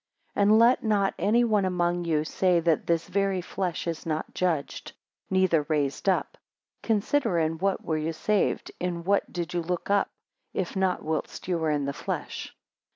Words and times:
AND 0.35 0.57
let 0.57 0.83
not 0.83 1.13
any 1.19 1.43
one 1.43 1.63
among 1.63 2.05
you 2.05 2.23
say, 2.23 2.59
that 2.59 2.87
this 2.87 3.07
very 3.07 3.39
flesh 3.39 3.85
is 3.85 4.03
not 4.03 4.33
judged, 4.33 4.93
neither 5.29 5.61
raised 5.69 6.09
up. 6.09 6.39
Consider, 6.81 7.37
in 7.37 7.59
what 7.59 7.85
were 7.85 7.99
you 7.99 8.11
saved 8.13 8.71
in 8.79 9.03
what 9.03 9.31
did 9.31 9.53
you 9.53 9.61
look 9.61 9.91
up, 9.91 10.09
if 10.55 10.75
not 10.75 11.03
whilst 11.03 11.47
you 11.47 11.59
were 11.59 11.69
in 11.69 11.85
the 11.85 11.93
flesh? 11.93 12.55